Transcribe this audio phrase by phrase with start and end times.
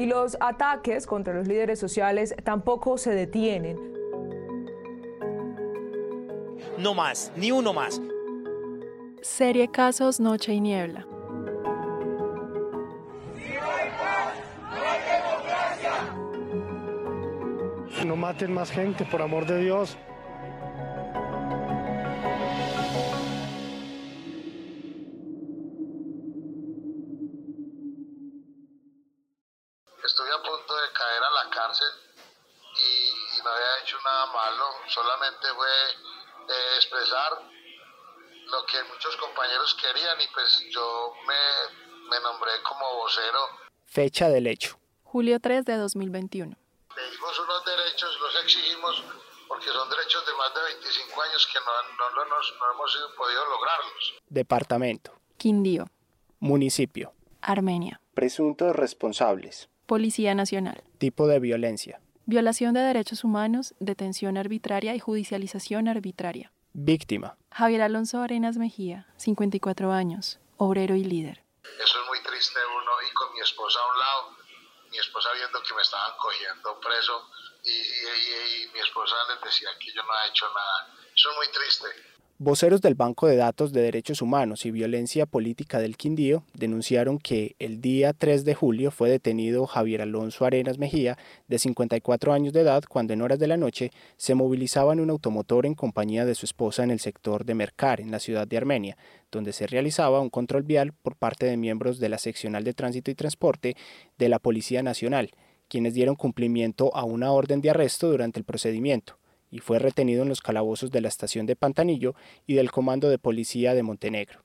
[0.00, 3.76] Y los ataques contra los líderes sociales tampoco se detienen.
[6.78, 8.00] No más, ni uno más.
[9.20, 11.06] Serie Casos Noche y Niebla.
[18.06, 19.98] No maten más gente, por amor de Dios.
[30.20, 31.88] Estuve a punto de caer a la cárcel
[32.76, 35.68] y, no había hecho nada malo, solamente fue
[36.46, 37.40] eh, expresar
[38.44, 43.38] lo que muchos compañeros querían y pues yo me, me nombré como vocero.
[43.86, 44.78] Fecha del hecho.
[45.04, 46.54] Julio 3 de 2021.
[46.94, 49.02] Pedimos unos derechos, los exigimos
[49.48, 54.14] porque son derechos de más de 25 años que no, no, no hemos podido lograrlos.
[54.28, 55.18] Departamento.
[55.38, 55.86] Quindío.
[56.40, 57.14] Municipio.
[57.40, 58.02] Armenia.
[58.12, 59.70] Presuntos responsables.
[59.90, 60.84] Policía Nacional.
[60.98, 62.00] Tipo de violencia.
[62.24, 66.52] Violación de derechos humanos, detención arbitraria y judicialización arbitraria.
[66.74, 67.36] Víctima.
[67.50, 71.42] Javier Alonso Arenas Mejía, 54 años, obrero y líder.
[71.64, 74.36] Eso es muy triste uno y con mi esposa a un lado,
[74.92, 77.26] mi esposa viendo que me estaban cogiendo preso
[77.64, 80.94] y, y mi esposa les decía que yo no había hecho nada.
[81.12, 81.88] Eso es muy triste.
[82.42, 87.54] Voceros del Banco de Datos de Derechos Humanos y Violencia Política del Quindío denunciaron que
[87.58, 91.18] el día 3 de julio fue detenido Javier Alonso Arenas Mejía,
[91.48, 95.10] de 54 años de edad, cuando en horas de la noche se movilizaba en un
[95.10, 98.56] automotor en compañía de su esposa en el sector de Mercar, en la ciudad de
[98.56, 98.96] Armenia,
[99.30, 103.10] donde se realizaba un control vial por parte de miembros de la Seccional de Tránsito
[103.10, 103.76] y Transporte
[104.16, 105.32] de la Policía Nacional,
[105.68, 109.19] quienes dieron cumplimiento a una orden de arresto durante el procedimiento
[109.50, 112.14] y fue retenido en los calabozos de la estación de Pantanillo
[112.46, 114.40] y del Comando de Policía de Montenegro.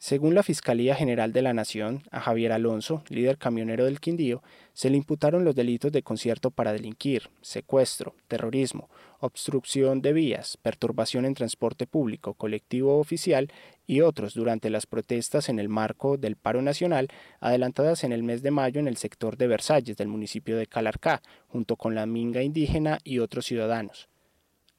[0.00, 4.90] Según la Fiscalía General de la Nación, a Javier Alonso, líder camionero del Quindío, se
[4.90, 8.88] le imputaron los delitos de concierto para delinquir, secuestro, terrorismo,
[9.18, 13.50] obstrucción de vías, perturbación en transporte público, colectivo oficial
[13.88, 17.08] y otros durante las protestas en el marco del paro nacional
[17.40, 21.22] adelantadas en el mes de mayo en el sector de Versalles del municipio de Calarcá,
[21.48, 24.08] junto con la minga indígena y otros ciudadanos.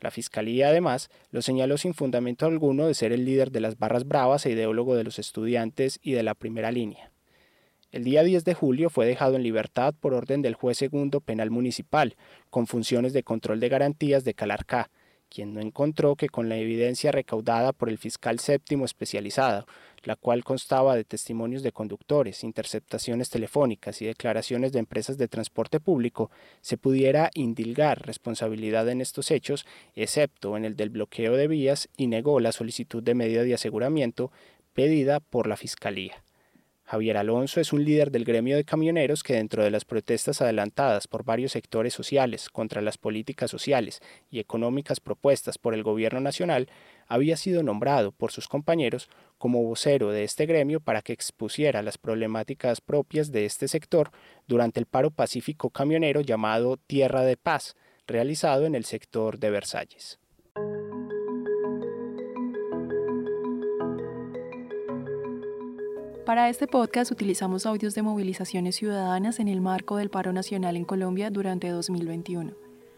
[0.00, 4.06] La Fiscalía, además, lo señaló sin fundamento alguno de ser el líder de las barras
[4.06, 7.10] bravas e ideólogo de los estudiantes y de la primera línea.
[7.90, 11.50] El día 10 de julio fue dejado en libertad por orden del juez segundo penal
[11.50, 12.16] municipal,
[12.50, 14.90] con funciones de control de garantías de Calarcá,
[15.28, 19.66] quien no encontró que con la evidencia recaudada por el fiscal séptimo especializado,
[20.04, 25.80] la cual constaba de testimonios de conductores, interceptaciones telefónicas y declaraciones de empresas de transporte
[25.80, 26.30] público,
[26.60, 32.06] se pudiera indilgar responsabilidad en estos hechos, excepto en el del bloqueo de vías, y
[32.06, 34.30] negó la solicitud de medida de aseguramiento
[34.72, 36.22] pedida por la Fiscalía.
[36.90, 41.06] Javier Alonso es un líder del gremio de camioneros que dentro de las protestas adelantadas
[41.06, 44.00] por varios sectores sociales contra las políticas sociales
[44.30, 46.70] y económicas propuestas por el gobierno nacional,
[47.06, 51.98] había sido nombrado por sus compañeros como vocero de este gremio para que expusiera las
[51.98, 54.10] problemáticas propias de este sector
[54.46, 57.76] durante el paro pacífico camionero llamado Tierra de Paz,
[58.06, 60.18] realizado en el sector de Versalles.
[66.28, 70.84] Para este podcast utilizamos audios de movilizaciones ciudadanas en el marco del paro nacional en
[70.84, 72.52] Colombia durante 2021.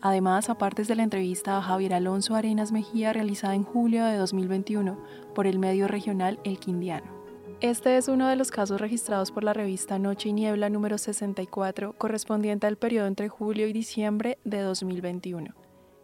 [0.00, 4.98] Además, aparte de la entrevista a Javier Alonso Arenas Mejía realizada en julio de 2021
[5.36, 7.06] por el medio regional El Quindiano.
[7.60, 11.92] Este es uno de los casos registrados por la revista Noche y Niebla número 64,
[11.96, 15.54] correspondiente al periodo entre julio y diciembre de 2021.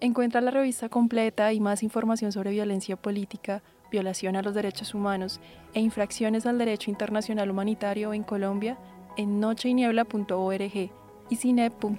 [0.00, 5.40] Encuentra la revista completa y más información sobre violencia política, violación a los derechos humanos
[5.74, 8.78] e infracciones al derecho internacional humanitario en Colombia
[9.16, 10.90] en nocheyniebla.org
[11.30, 11.98] y cinep.org.co.